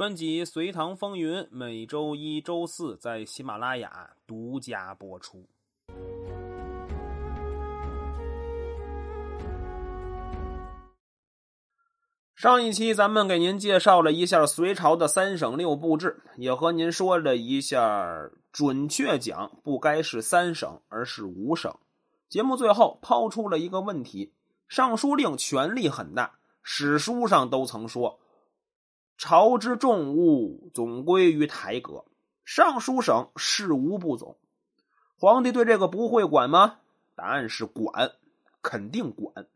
[0.00, 5.46] 专辑《隋唐风云》每周一、周四在喜马拉雅独家播出。
[12.34, 21.76] 上一期咱们给您介绍了一下隋朝的三省六部制，也和您说了一下，准确讲不该是三省，而是五省。
[22.30, 24.32] 节目最后抛出了一个问题：
[24.66, 28.19] 尚书令权力很大，史书上都曾说。
[29.20, 32.06] 朝之重物总归于台阁，
[32.42, 34.38] 尚书省事无不总。
[35.18, 36.78] 皇帝对这个不会管吗？
[37.14, 38.12] 答案是管，
[38.62, 39.46] 肯定管。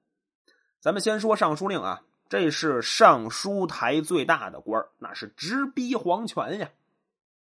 [0.80, 6.70] 咱们先说尚书令啊，这是尚书台最大的官那是直逼皇权呀。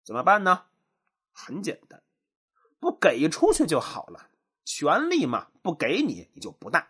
[0.05, 0.65] 怎么办呢？
[1.33, 2.03] 很简单，
[2.79, 4.27] 不给出去就好了。
[4.67, 6.89] 权力嘛，不给你，你就不大。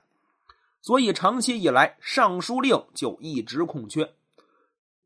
[0.83, 4.13] 所以长期以来，尚书令就一直空缺。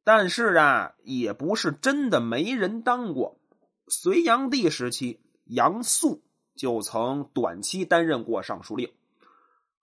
[0.05, 3.41] 但是啊，也不是真的没人当过。
[3.89, 6.23] 隋炀帝时期，杨素
[6.55, 8.93] 就曾短期担任过尚书令。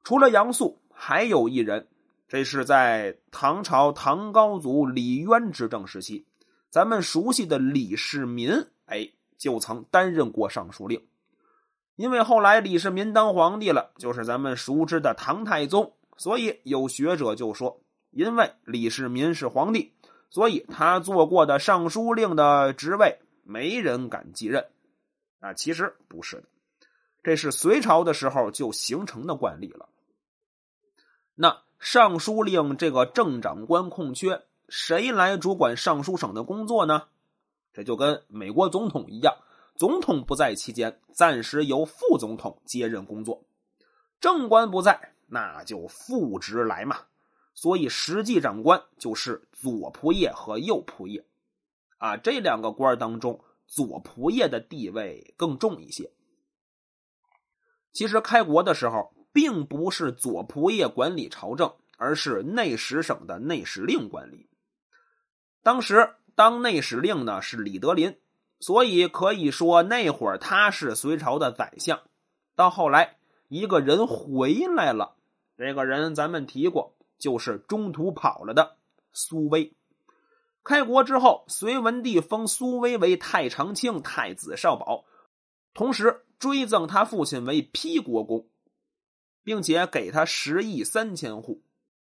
[0.04, 1.88] 除了杨素，还有一人，
[2.28, 6.28] 这是在唐朝唐高祖李渊执政时期，
[6.70, 11.04] 咱们熟悉的李世民，哎，就曾担任过尚书令。
[11.96, 19.94] 因为后来李世民当皇帝了，就是咱们熟知的唐太宗，所以有学者就说，因为李世民是皇帝。
[20.32, 24.66] 所以他做过的尚书令的职位，没人敢继任，
[25.42, 26.44] 啊，其实不是的，
[27.22, 29.90] 这是隋朝的时候就形成的惯例了。
[31.36, 37.04] 那尚书令这个正长官空缺，谁来主管尚书省的工作呢？
[37.74, 39.36] 这就跟美国总统一样，
[39.76, 43.44] 总统不在期间，暂时由副总统接任工作；
[44.22, 47.00] 正官不在，那就副职来嘛。
[47.54, 51.26] 所以，实际长官就是左仆射和右仆射，
[51.98, 56.12] 啊，这两个官当中，左仆射的地位更重一些。
[57.92, 64.50] 其实，开国的时候，并不是左仆射管理朝政，而是内史省的内史令管理。
[65.62, 68.18] 当时当内史令呢是李德林，
[68.60, 72.02] 所以可以说那会儿他是隋朝的宰相。
[72.56, 73.18] 到后来，
[73.50, 75.18] 一个人回来了，
[75.58, 76.96] 这个人咱们提过。
[77.22, 78.76] 就是中途跑了的
[79.14, 79.74] 苏威。
[80.64, 85.06] 开国之后，隋文帝封苏威为太常卿、太子少保，
[85.74, 88.48] 同时追赠他父亲为邳国公，
[89.44, 91.62] 并且给他十亿三千户。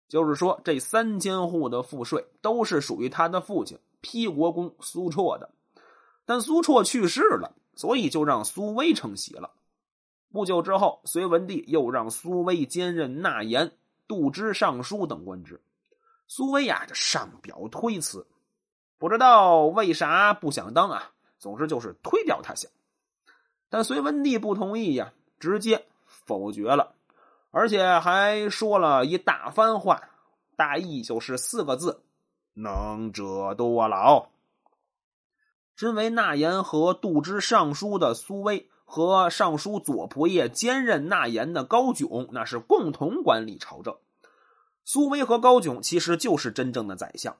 [0.08, 5.52] 就是说，这三千户的赋税都是属于他的父亲邳国公苏绰的。
[6.26, 9.52] 但苏绰去世了，所以就让苏威承袭了。
[10.32, 13.72] 不久之后，隋文帝又让苏威兼任纳言。
[14.12, 15.62] 度支尚书等官职，
[16.28, 18.28] 苏威呀，这上表推辞，
[18.98, 21.14] 不知道为啥不想当啊。
[21.40, 22.70] 总之就是推掉他想，
[23.70, 26.94] 但隋文帝不同意呀，直接否决了，
[27.52, 30.10] 而且还说了一大番话，
[30.58, 32.04] 大意就是四个字：
[32.54, 34.28] 能者多劳。
[35.78, 38.70] 身为纳言和度支尚书的苏威。
[38.94, 43.96] 和尚书左仆射兼任纳言的高炯，那是共同管理朝政。
[44.84, 47.38] 苏威和高炯其实就是真正的宰相。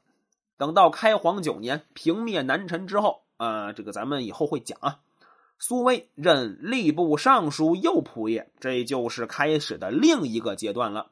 [0.56, 5.00] 等到开皇九年平灭南陈之后，啊，这个咱们以后会讲啊。
[5.60, 11.08] 苏威任吏部尚书右仆射，这就是开始的另一个阶段了，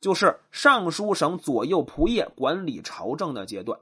[0.00, 3.78] 就是尚书省左右仆射管理朝政的阶段。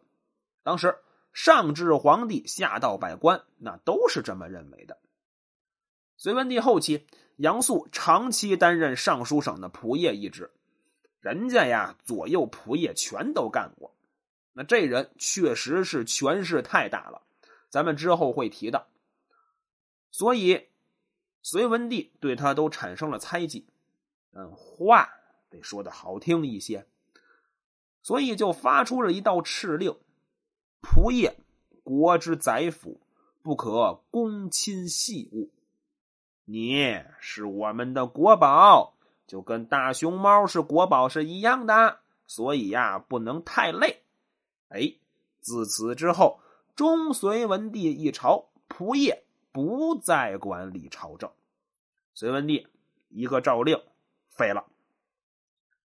[0.64, 0.96] 当时
[1.32, 4.98] 上至皇帝，下到百官，那都是这么认为的。
[6.20, 10.50] 隋文帝后期，杨素长期担任尚书省的仆射一职，
[11.18, 13.94] 人家呀左右仆射全都干过。
[14.52, 17.22] 那这人确实是权势太大了，
[17.70, 18.86] 咱们之后会提到。
[20.10, 20.66] 所以，
[21.40, 23.66] 隋文帝对他都产生了猜忌，
[24.32, 25.08] 嗯，话
[25.48, 26.86] 得说的好听一些，
[28.02, 29.96] 所以就发出了一道敕令：
[30.82, 31.34] 仆射，
[31.82, 33.00] 国之宰辅，
[33.40, 35.50] 不可公亲细务。
[36.44, 38.94] 你是我们的国宝，
[39.26, 44.02] 就跟大熊猫是国宝是一样的，所以呀，不能太累。
[44.68, 44.94] 哎，
[45.40, 46.40] 自此之后，
[46.74, 49.22] 中隋文帝一朝仆射
[49.52, 51.30] 不再管理朝政，
[52.14, 52.66] 隋文帝
[53.08, 53.80] 一个诏令
[54.28, 54.66] 废了。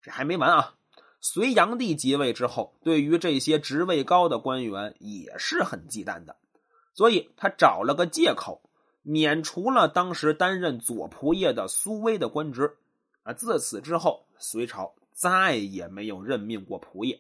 [0.02, 0.76] 这还没完啊！
[1.22, 6.36] 隋炀帝即位之后，对于这些职位高的官员也是很忌惮的，
[6.94, 8.63] 所以他找了个借口。
[9.04, 12.76] 免除了当时担任左仆射的苏威的官职，
[13.24, 17.20] 啊，自此之后，隋朝再也没有任命过仆射。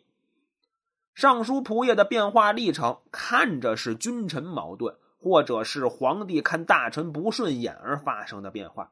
[1.13, 8.91] 尚书仆射的变化历程看着是君臣矛盾，或者是皇帝看大臣不顺眼而发生的变化，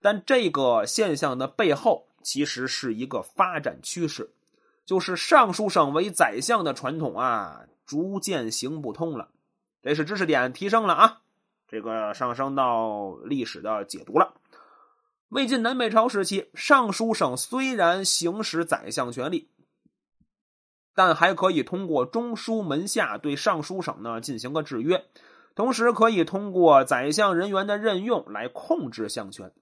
[0.00, 4.30] 但这个现象的背后其实是一个发展趋势，
[4.84, 9.30] 就是尚书省为宰相的传统啊，逐渐行不通了。
[9.82, 11.19] 这是知识点提升了啊，
[11.70, 14.34] 这个上升到历史的解读了。
[15.28, 19.48] 魏晋南北朝时期，尚书省虽然行使宰相权力。
[20.92, 25.06] 但还可以通过中书门下对尚书省呢进行个制约，
[25.54, 29.52] 同时可以通过宰相人员的任用来控制相权，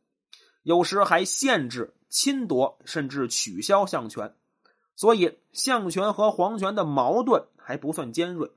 [0.62, 4.34] 有时还限制、侵夺甚至取消相权，
[4.96, 8.50] 所以相权和皇权的矛盾还不算尖锐。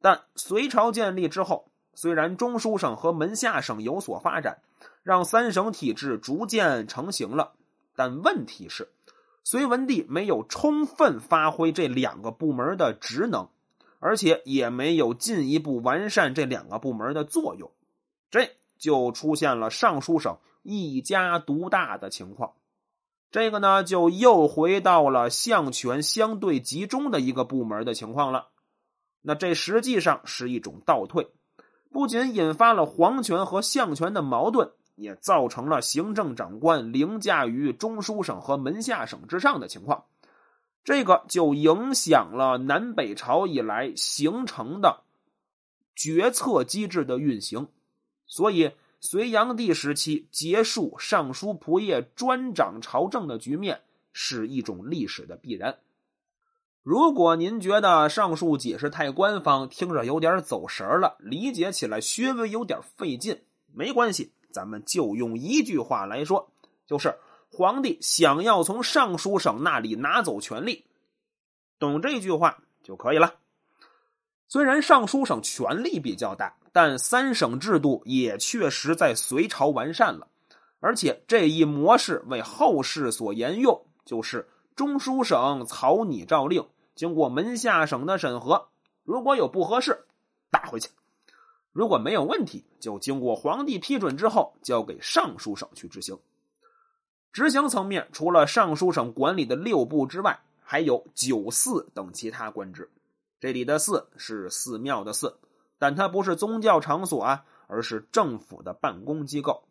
[0.00, 4.58] 但隋朝建立之后，虽然中书省和门下省有所发展，
[5.02, 7.54] 让三省体制逐渐成型了，
[7.96, 8.88] 但问题是。
[9.42, 13.48] 隋文帝没有充分发挥这两个部门的职能，
[14.00, 17.70] 而且也没有进一步完善这两个部门的作用，
[18.28, 22.54] 这就出现了尚书省一家独大的情况。
[23.30, 28.48] 这个呢，就又回到了相权相对集中的一个部门的情况了。
[29.22, 31.28] 那这实际上是一种倒退，
[31.96, 34.70] 不仅引发了皇权和相权的矛盾。
[34.96, 40.04] 也造成了行政长官凌驾于中书省和门下省之上的情况，
[40.84, 45.02] 这个就影响了南北朝以来形成的
[45.94, 47.68] 决策机制的运行。
[48.26, 48.70] 所以，
[49.00, 53.82] 隋炀帝时期结束尚书仆射专掌朝政的局面
[54.14, 55.76] 是一种历史的必然。
[56.88, 63.42] 如果您觉得上述解释太官方，听着有点走神了，理解起来稍微有点费劲，
[63.74, 64.30] 没关系。
[64.52, 66.48] 咱们就用一句话来说，
[66.86, 67.18] 就是
[67.50, 70.84] 皇帝想要从尚书省那里拿走权力，
[71.80, 73.34] 懂这句话就可以了。
[74.46, 80.28] 虽然尚书省权力比较大，但三省制度也确实在隋朝完善了，
[80.78, 86.64] 而且这一模式为后世所沿用，就是中书省草拟诏令，
[86.96, 88.66] 经过门下省的审核，
[89.04, 90.06] 如果有不合适，
[90.50, 90.90] 打回去。
[91.72, 96.18] 如果没有问题，就经过皇帝批准之后，交给尚书省去执行。
[97.32, 102.90] 执行层面，除了尚书省管理的六部之外，还有九寺等其他官职。
[103.38, 105.36] 这里的寺是寺庙的寺，
[105.78, 109.64] 但它不是宗教场所啊，而是政府的办公机构。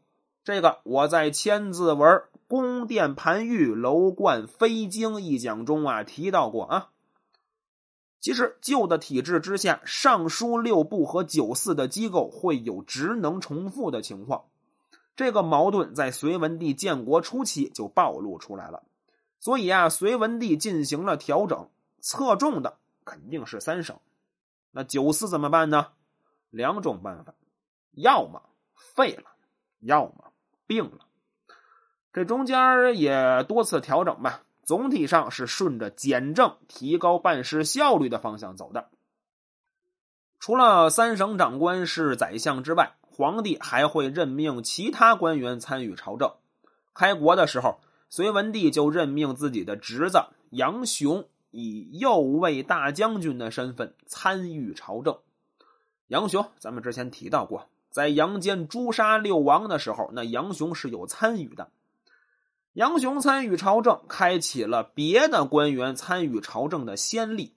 [0.44, 6.92] 这个我在《千字文宫殿盘玉楼观飞经》一讲中啊提到过啊。
[8.26, 14.46] 其实，旧的体制之下，尚书六部和九寺的机构会有职能重复的情况。
[15.16, 18.82] 这个矛盾在隋文帝建国初期就暴露出来了。
[19.40, 21.70] 所以啊，隋文帝进行了调整，
[22.00, 23.96] 侧重的肯定是三省。
[24.72, 25.90] 那九寺怎么办呢？
[26.50, 27.36] 两种办法：
[27.92, 28.42] 要么
[28.74, 29.26] 废了，
[29.82, 30.34] 要么
[30.66, 31.06] 并了。
[32.12, 34.45] 这中间也多次调整吧。
[34.66, 38.90] 总体上是顺着简政、提高办事效率的方向走的。
[40.40, 46.34] 除了三省长官是宰相之外，皇帝还会任命其他官员参与朝政。
[46.94, 47.80] 开国的时候，
[48.10, 55.18] 隋文帝就任命自己的侄子杨雄以右卫大将军的身份参与朝政。
[56.08, 61.70] 杨雄，咱们之前提到过，在杨坚诛杀六王的时候，那杨雄是有参与的。
[62.76, 67.56] 杨雄参与朝政，开启了别的官员参与朝政的先例。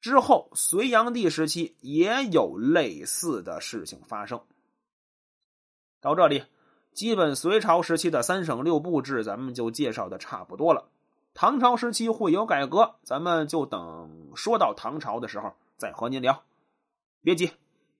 [0.00, 4.40] 之后，隋炀帝时期也有类似的事情发生。
[6.00, 6.44] 到这里，
[6.94, 10.88] 基本隋朝时期的三省六部制，咱们就介绍的差不多了。
[11.34, 16.42] 唐朝时期会有改革，咱们就等说到唐朝的时候再和您聊。
[17.22, 17.50] 别急，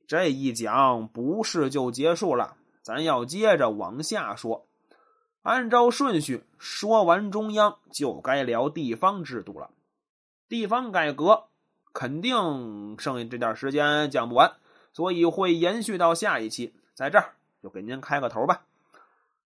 [0.07, 4.67] 这一讲不是就结束了，咱要接着往下说。
[5.49, 9.71] 按照顺序说完中央，就该聊地方制度了。
[10.47, 11.45] 地方改革
[11.95, 12.37] 肯定
[12.99, 14.53] 剩下这点时间讲不完，
[14.93, 16.75] 所以会延续到下一期。
[16.93, 18.61] 在这儿就给您开个头吧。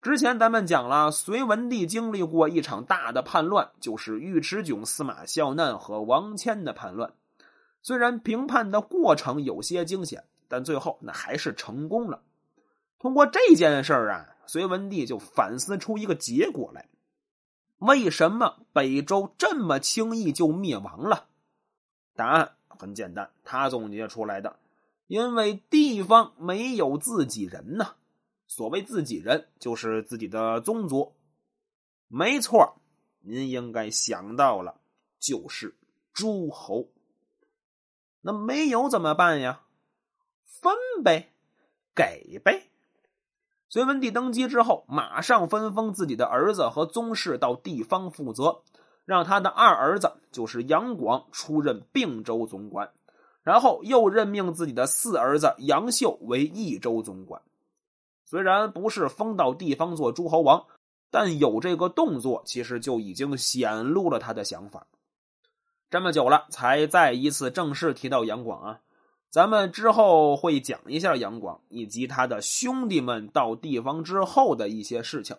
[0.03, 7.15] 之前咱们讲了，隋文帝经历过一场大的叛乱，就是尉迟迥、司马孝难和王谦的叛乱。
[7.81, 12.21] 虽然平叛的过程有些惊险，但最后那还是成功了。
[12.99, 14.36] 通过这件事儿啊。
[14.47, 16.89] 隋文帝就反思出一个结果来：
[17.79, 21.29] 为什么北周这么轻易就灭亡了？
[22.15, 24.59] 答案很简单，他总结出来的：
[25.07, 27.95] 因为地方没有自己人呢。
[28.47, 31.13] 所谓自己人，就是自己的宗族。
[32.09, 32.77] 没错，
[33.21, 34.81] 您应该想到了，
[35.19, 35.75] 就是
[36.13, 36.89] 诸侯。
[38.21, 39.63] 那没有怎么办呀？
[40.45, 41.33] 分呗，
[41.95, 42.69] 给呗。
[43.77, 48.63] 隋文帝登基之后，马上分封自己的儿子和宗室到地方负责，
[49.05, 52.91] 让他的二儿子就是杨广出任并州总管，
[53.43, 57.43] 然后又任命自己的四儿子杨秀为益州总管。
[58.25, 60.65] 虽然不是封到地方做诸侯王，
[61.11, 64.87] 但有这个动作，其实就已经显露了他的想法。
[65.91, 68.81] 这么久了，才再一次正式提到杨广啊。
[69.37, 75.37] 咱们之后会讲一下杨广以及他的兄弟们到地方之后的一些事情。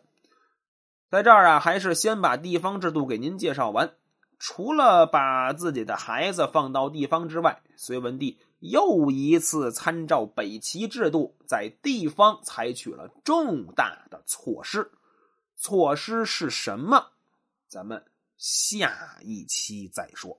[1.10, 3.96] 在这儿啊，还是先把地方制度给您介绍完。
[4.38, 14.92] 除了把自己的孩子放到地方之外，隋文帝又一次参照北齐制度，在地方采取了重大的措施。
[15.56, 17.14] 措施是什么？
[17.68, 18.06] 咱们
[18.38, 20.38] 下一期再说。